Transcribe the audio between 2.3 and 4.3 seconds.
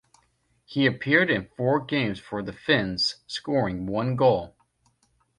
the Finns, scoring one